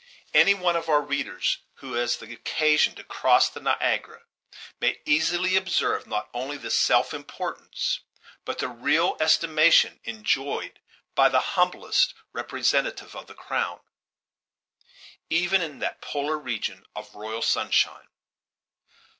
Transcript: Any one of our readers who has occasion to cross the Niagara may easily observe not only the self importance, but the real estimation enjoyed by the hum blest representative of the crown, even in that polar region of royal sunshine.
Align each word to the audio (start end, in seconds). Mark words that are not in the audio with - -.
Any 0.33 0.55
one 0.55 0.75
of 0.75 0.89
our 0.89 0.99
readers 1.03 1.59
who 1.75 1.93
has 1.93 2.19
occasion 2.23 2.95
to 2.95 3.03
cross 3.03 3.49
the 3.49 3.59
Niagara 3.59 4.23
may 4.79 4.99
easily 5.05 5.55
observe 5.55 6.07
not 6.07 6.27
only 6.33 6.57
the 6.57 6.71
self 6.71 7.13
importance, 7.13 7.99
but 8.43 8.57
the 8.57 8.67
real 8.67 9.15
estimation 9.19 9.99
enjoyed 10.03 10.79
by 11.13 11.29
the 11.29 11.39
hum 11.53 11.69
blest 11.69 12.15
representative 12.33 13.15
of 13.15 13.27
the 13.27 13.35
crown, 13.35 13.79
even 15.29 15.61
in 15.61 15.77
that 15.77 16.01
polar 16.01 16.39
region 16.39 16.87
of 16.95 17.13
royal 17.13 17.43
sunshine. 17.43 18.07